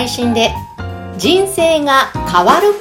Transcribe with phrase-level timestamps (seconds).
[0.00, 0.50] 配信で
[1.18, 2.72] 人生が変わる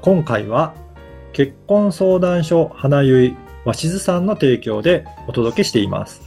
[0.00, 0.74] 今回は
[1.32, 6.22] 結婚相談所花結わしずさんの提供でお届けしています。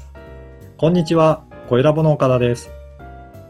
[0.75, 2.69] こんにちは、小ラボの岡田です。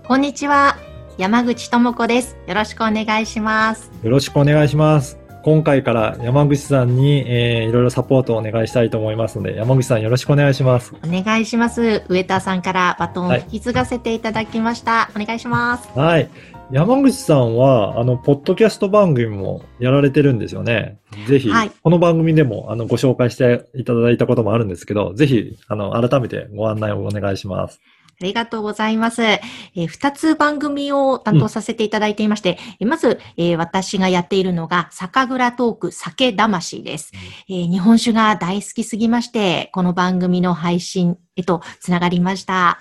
[0.04, 0.78] こんにちは
[1.18, 5.29] 山口智子ですよろしくお願いしますよろしくお願いします。
[5.42, 10.93] 今回から山口さんに、えーいろいろサポートをお願いしたいと思いますので、山口さんよろしくお願いします。
[10.96, 16.29] お願いします上田さんからバトンを引き継がせていただきました、お願いしますはい。
[16.71, 21.00] 山口さんは、あの、ポッドキャスト番組もやられてるんですよね。
[21.28, 27.79] ぜひ、はいこの番組でも、あの、ご紹介していただいたこともあるんですけど、ぜひ、あの、改めてご案内をお願いします。
[28.21, 29.23] ありがとうございます。
[29.23, 37.11] えー二つ番組を担当させていただいていまして、えーまず、えー私がやっているのが、酒蔵トーク酒魂です、
[37.48, 42.80] えー日本酒が大好きすぎまして、この番組の配信へとつながりました。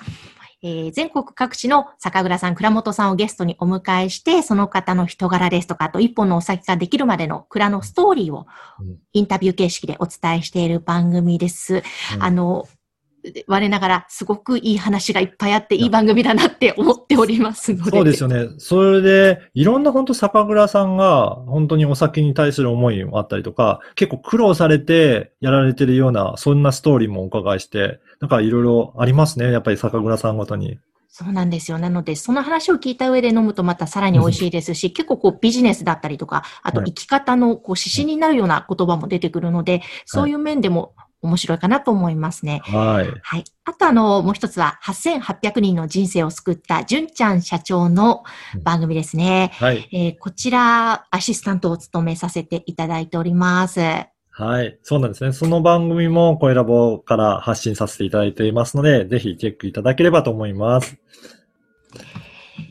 [0.60, 8.48] えー全国各地の酒蔵さん、蔵元さんをゲストにお迎えして、その方の人柄ですとか、あと一本のお酒ができるまでの蔵のストーリーを
[8.80, 11.84] うんインタビュー形式でお伝えしている番組です。
[12.16, 12.66] うんあの、
[13.46, 17.90] 我ながらすごくいい話がいっぱいあっていい番組だなって思っておりますので。
[17.90, 18.48] そうですよね。
[18.58, 29.50] それで、いろんな本当酒蔵さんが、本当にお酒に対する思いもあったりとか、結構苦労されてやられてるような、そんなストーリーもお伺いして、なんかいろいろありますね。
[29.50, 30.78] やっぱり酒蔵さんごとに。
[31.10, 31.78] そうなんですよ。
[31.78, 42.60] なので、その話を聞いた上で飲むとまたさらに美味しいですし、結構こうビジネスだったりとか、あとはい生き方のこう指針になるような言葉も出てくるので、そういう面でも面白いかなと思いますね。
[42.64, 43.12] はい。
[43.22, 43.44] はい。
[43.64, 48.22] あとあの、もう一つは8800人の人生を救った純ちゃん社長の
[48.62, 49.50] 番組ですね。
[49.54, 49.88] はい。
[49.92, 53.80] えーこちら、アシスタントを務めさせていただいております。
[54.30, 54.78] はい。
[54.82, 55.32] そうなんですね。
[55.32, 60.96] その番組も声ラボから発信させていただいていますので、ぜひチェックいただければと思います。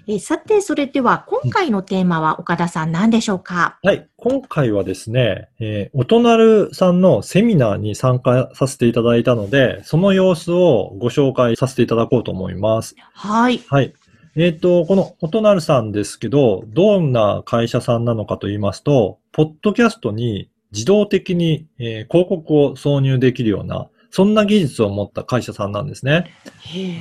[0.08, 3.78] えーさて、それでは今回のテーマは岡田さん何でしょうか？
[3.84, 4.08] はい。
[4.18, 12.96] 今回はですね、えー、おとなるさんのセミナーに参加させていただいたので、その様子をご紹介させていただこうと思います。
[13.14, 13.62] はい。
[13.68, 13.94] はい。
[14.36, 26.31] えっ、と、このおとなるさんですけど、どんな会社さんなのかと言いますと、ポッドキャストに自動的に、えー広告を挿入できるような、そんな技術を持った会社さんなんですね。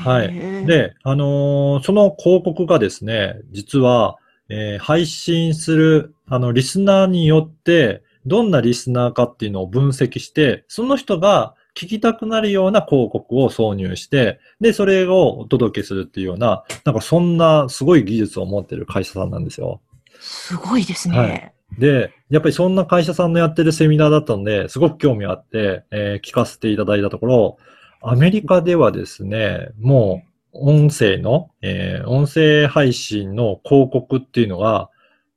[0.00, 4.16] はいで、で、あのーその広告がですね、実は、
[4.48, 19.80] えー配信する、あの、リスナーによって、どんなリスナーかっていうのを分析して、その人が聞きたくなるような広告を挿入して、で、それをお届けするっていうような、なんかそんなすごい技術を持ってる会社さんなんですよ。
[20.18, 21.18] すごいですね。
[21.18, 27.56] はいで、やっぱりそんな会社さんのやってるセミナーだったので、すごく興味あって、えー聞かせていただいたところ、
[28.03, 30.22] アメリカではですね、も
[30.54, 34.91] う音声の、えー音声配信の広告っていうのが、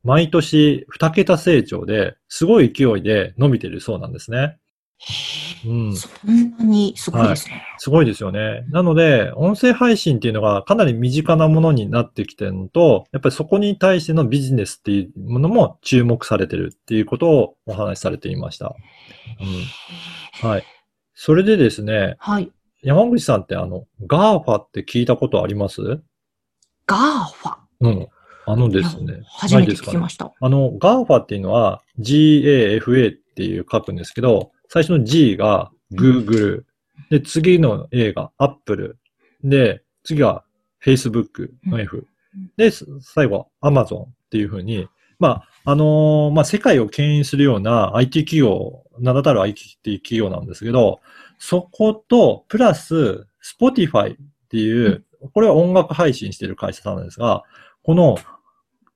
[0.04, 4.59] 毎年2桁成長で、すごい勢いで伸びてるそうなんですね。
[5.66, 5.96] うん。
[5.96, 7.64] そんなにすごいですね。
[7.78, 8.66] すごいですよね。
[8.70, 18.76] なので、音声配信っていうのがかなり身近なものになってきてるのと、やっぱりそこに対してのビジネスっていうものも注目されてるっていうことをお話しされていました。
[20.44, 20.50] うん。
[20.50, 20.64] はい。
[21.14, 22.52] それでですね、はい。
[22.82, 25.82] 山口さんってあの、GAFA って聞いたことあります？
[26.86, 27.58] ガーファ？
[27.82, 28.08] うん。
[28.46, 29.22] あのですね。
[29.26, 30.34] 初めて聞きました。
[30.40, 36.64] あの、GAFA っていうのは GAFA っていう書くんですけど、最初の G が Google、
[37.10, 38.98] で、次の A が Apple、
[39.44, 40.46] で、次は
[40.84, 42.08] Facebook の F、
[42.56, 44.88] で、す最後は Amazon っていうふうに、
[45.20, 51.02] まあ、あのーまあ、世界を牽引するような IT 企業、名だたる IT 企業なんですけど、
[51.38, 54.18] そこと、プラス、Spotify っ
[54.50, 55.04] ていう、
[55.34, 57.44] これは音楽配信している会社さんなんですが、
[57.84, 58.18] この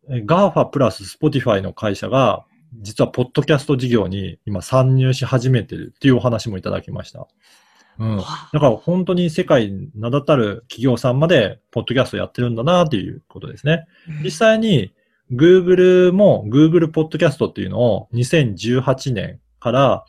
[0.09, 2.45] え GAFA プラス Spotify の会社が、
[2.81, 7.27] 実はポッドキャスト事業に今参入し始めてるっていうお話もいただきました。
[7.99, 8.17] うん。
[8.17, 13.85] だから本当に世界名だたる企業さんまでポッドキャストやってるんだなっていうことですね。
[14.23, 14.93] 実際に
[15.31, 20.05] Google も Google ポッドキャストっていうのを2018年から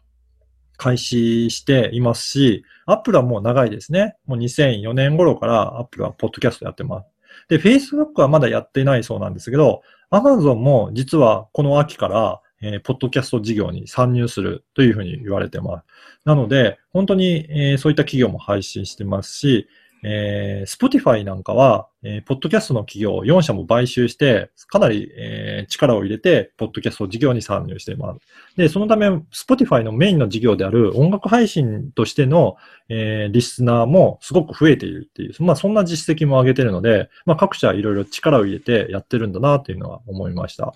[0.76, 4.16] 開始していますし、Apple はもう長いですね。
[4.26, 7.08] もう2004年頃から Apple はポッドキャストやってます。
[7.48, 15.84] で、Facebook はまだやっていないそうなんですけど、Amazon も実はこの秋から、えーポッドキャスト事業に参入するというふうに言われてます。
[16.24, 19.68] なので、本当に、えーそういった企業も配信してますし、
[20.06, 28.20] えー、Spotify なんかは、えー、ポッドキャストの企業4社も買収して、かなり、えー力を入れて、ポッドキャスト事業に参入しています。
[28.56, 32.56] で、そのため、Spotify のメインの事業である音楽配信としての、
[32.90, 40.74] えーリスナーもすごく増えているっていう、まあそんな実績も上げてるので、まあ各社いろいろ力を入れてやってるんだなっていうのは思いました。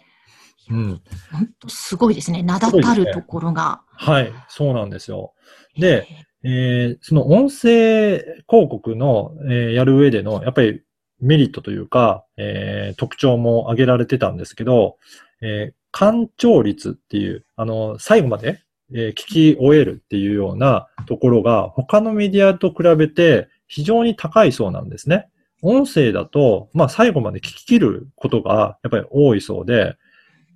[0.71, 1.01] うん。
[1.33, 2.43] 本当すごいですね。
[2.43, 3.83] 名だたるところが。
[3.93, 5.33] はい、そうなんですよ。
[5.77, 6.07] で、
[6.45, 8.19] えーその音声
[8.49, 10.83] 広告の、えーやる上での、やっぱり
[11.21, 14.97] メリットというか、えー特徴も挙げられてたんですけど、
[15.41, 18.61] えー干潮率っていう、あの、最後まで、
[18.95, 19.15] えー聞
[19.55, 25.29] き終えるっていうようなところが、他のメディアと比べて非常に高いそうなんですね。
[25.61, 29.97] 音声だと、まあ最後まで聞き切ることがやっぱり多いそうで、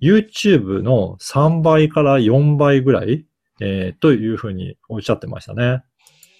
[0.01, 3.25] YouTube の3倍から4倍ぐらい
[3.61, 5.83] えーというふうにおっしゃってましたね。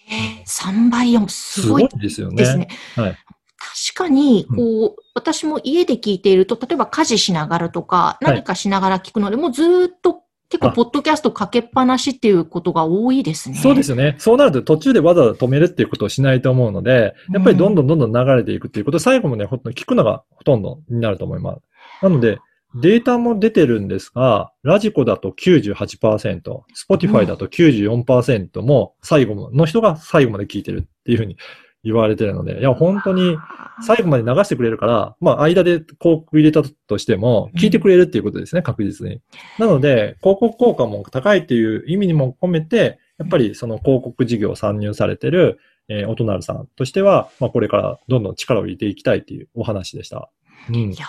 [0.10, 2.36] えー3倍4、すごいすごいですよね。
[2.36, 2.68] ですね。
[2.96, 3.18] はい
[3.66, 13.56] 確かに、こう、私も家で聞いていると、例えば家事しながらとか、い何かしながら聞くので、もうずーっと結構、あポッドキャストかけっぱなしっていうことが多いですね。
[13.56, 14.16] そうですよね。
[14.18, 21.62] そうなると途中でわざわざ止めるっていうことをしないと思うので、やっぱりどんどんどんどん流れていくっていうこと、最後までほとんど聞くのがほとんどになると思います。
[22.04, 22.40] なので、
[22.76, 26.42] データも出てるんですが、ラジコだと98%、
[26.76, 31.38] Spotify だと94%も最後の人が最後まで聞いてるっていうふうに
[31.84, 33.38] 言われてるので、いや、本当に
[33.86, 39.22] 最後まで流してくれるから、まあ、間で広告入れたとしても、聞いてくれるっていうことですね、確実に。
[39.60, 45.60] なので、広告効果も高いっていう意味にも込めて、やっぱりその広告事業を参入されてる、
[45.90, 50.30] えー、おとなるさんとしては、まあ、これからどんどん力を入れていきたいっていうお話でした。
[50.70, 50.98] うんい。
[50.98, 51.06] や、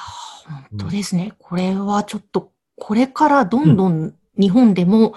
[0.46, 1.32] 本当ですね。
[1.38, 5.14] これはちょっと、これからどんどん日本でも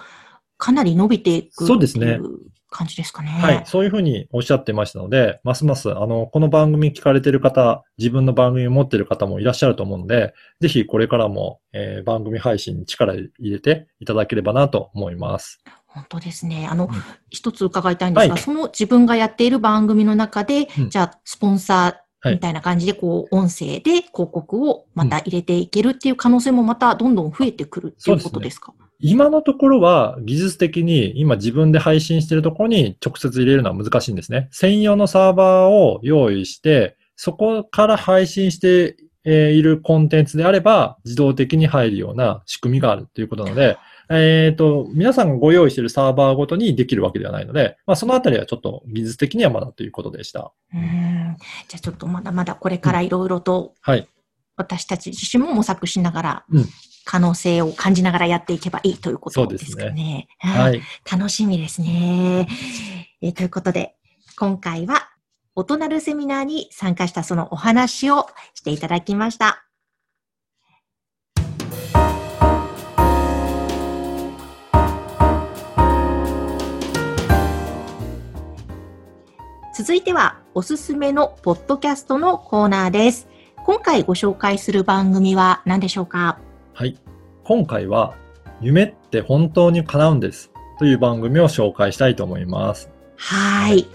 [0.57, 2.39] かなり伸びていくそうですねっていう
[2.69, 3.29] 感じですかね。
[3.29, 3.63] はい。
[3.65, 15.61] そういうふうにおっしゃってましたので、ますます、あの、この番組聞かれてる方、自分の番組を持ってる方もいらっしゃると思うので、ぜひこれからも、えー番組配信に力入れていただければなと思います。
[15.87, 16.67] 本当ですね。
[16.69, 16.89] あの、ん
[17.29, 28.73] 一つ伺いたいんですが、はいその自分がやっている番組の中で、うんじゃあ、スポンサはいーみたいな感じで、こう、音声で広告をまた入れていけるっていう可能性もまたどんどん増えてくるっていうことですか？
[28.99, 34.47] 今のところは技術的に今自分で配信してるところに直接入れるのは難しいんですね。
[34.51, 43.77] 専用のサーバーを用意して、そこから配信してえーいるコンテンツであれば自動的に入るような仕組みがあるということなので、
[44.09, 50.53] えっ、と、皆さんがご用意しているサーバーごとにできるわけではないので、まあ、そのあたりはちょっと技術的にはまだということでした。
[50.73, 51.37] うーん。
[51.67, 54.07] じゃあちょっとまだまだこれからいろいろとはい。
[54.55, 56.65] 私たち自身も模索しながらうん、
[57.05, 60.27] 可能性を感じながらやっていけばいいということですかそうね。
[60.39, 60.81] はい。
[61.09, 62.47] 楽しみですね。
[63.21, 63.95] えーということで、
[64.37, 65.09] 今回は、
[65.55, 69.66] 大人るセミナーに参加したそのお話をしていただきました。
[79.77, 83.27] 続いては、おすすめのポッドキャストのコーナーです。
[83.63, 86.39] 今回ご紹介する番組は何でしょうか？
[86.73, 86.97] はい。
[87.43, 88.15] 今回は、
[88.59, 90.51] 夢って本当に叶うんです。
[90.79, 92.89] という番組を紹介したいと思います。
[93.17, 93.85] はい。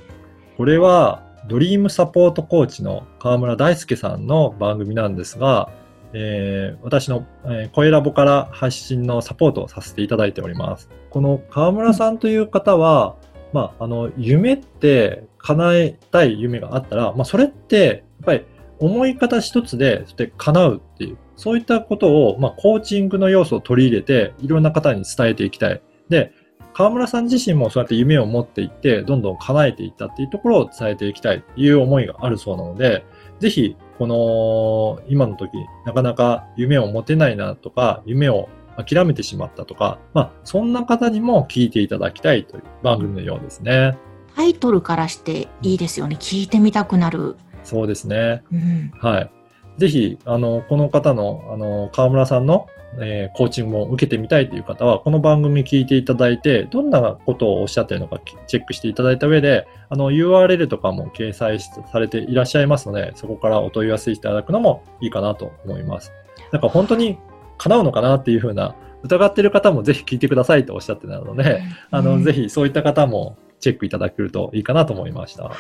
[0.56, 5.69] これは、ドリームサポートコーチの河村大輔さんの番組なんですが、
[6.12, 10.88] えー私の、えー声ラボから発信のサポートをさせていただいております。
[11.11, 13.16] この河村さんという方は、
[13.52, 18.44] まあ、あの、夢って叶えたい夢があったら、まあ、それって、やっぱり
[18.78, 25.82] 思い方一つで、そして叶うっていう、そういったことを、まあ、コーチングの要素を取り入れて、いろんな方に伝えていきたい。
[26.09, 26.32] で、
[26.75, 33.04] 河村さん自身もそうやって夢を持っていって、どんどん叶えていったっていうところを伝えていきたいという思いがあるそうなので、
[33.40, 35.52] ぜひ、この、今の時、
[35.85, 43.97] なかなか夢を持てないなとか、夢を諦めてしまったとか、まあ、そんな方にも聞いていただきたいという番組のようですね。
[44.35, 46.17] タイトルからしていいですよね。
[46.19, 47.37] 聞いてみたくなる。
[47.64, 48.43] そうですね。
[48.52, 48.93] うん。
[48.99, 49.31] はい。
[49.79, 52.67] ぜひ、あの、この方の、あの、河村さんの、
[53.00, 66.12] えーコーチングを受けてみたいという方は、この番組聞いていただいて、どんなことをおっしゃっているのかきチェックしていただいた上で、あの、URL とかも掲載しされていらっしゃいますので、そこからお問い合わせいただくのもいいかなと思います。
[66.52, 67.19] なんか本当に
[67.62, 72.25] 叶うのかなっていうふうな、疑っている方もぜひ聞いてくださいとおっしゃってたので、あの、うん。
[72.25, 75.50] ぜひそういった方もチェックいただけるといいかなと思いました。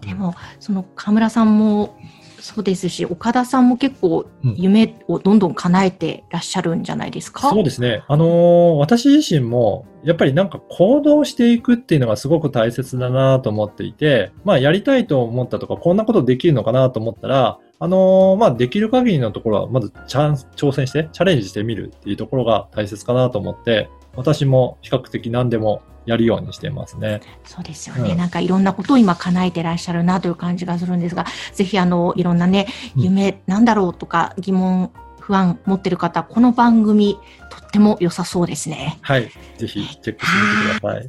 [0.00, 1.96] でも、その河村さんも、
[2.40, 8.02] そうですし、岡田さんも結構夢をどんどん叶えてらっしゃるんじゃないですか、そうですね。
[8.08, 27.20] あのー私自身も、やっぱりなんか行動していくっていうのがすごく大切だなと思っていて、まあやりたいと思ったとか、こんなことできるのかなと思ったら、あのーまあできる限りのところは、まずチャンス、挑戦して、チャレンジしてみるっていうところが大切かなと思って、私も比較的何でもやるようにしていますね。
[27.44, 31.24] そうですよね、うんなんかいろんなことを今叶えてらっしゃるなという感じがするんですが、
[31.54, 34.90] ぜひあの、いろんなね、うん夢なんだろうとか疑問、
[35.20, 37.18] 不安持ってる方、この番組
[37.50, 38.98] とっても良さそうですね。
[39.02, 39.30] はい。
[39.58, 41.08] ぜひチェックしてみてください。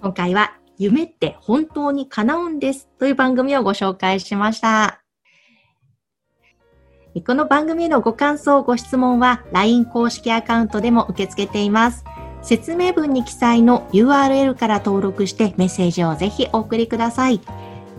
[0.00, 5.02] 今回は夢って本当に叶うんですという番組をご紹介しました。
[7.26, 12.04] この番組へのご感想、ご質問は LINE 公式アカウントでも受け付けています。
[12.44, 17.40] 説明文に記載の URL から登録してメッセージをぜひお送りください。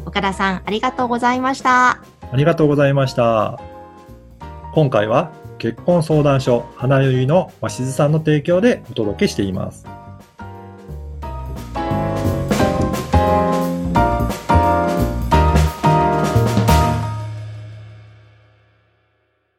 [0.06, 1.90] 岡田さん、ありがとうございました。
[1.90, 3.60] ありがとうございました。
[4.74, 9.95] 今回は結婚相談所花よりの鷲津さんの提供でお届けしています。